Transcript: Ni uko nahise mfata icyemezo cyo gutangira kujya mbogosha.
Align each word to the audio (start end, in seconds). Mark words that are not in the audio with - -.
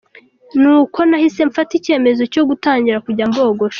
Ni 0.61 0.69
uko 0.81 0.99
nahise 1.09 1.41
mfata 1.49 1.71
icyemezo 1.79 2.23
cyo 2.33 2.43
gutangira 2.49 2.97
kujya 3.05 3.25
mbogosha. 3.31 3.69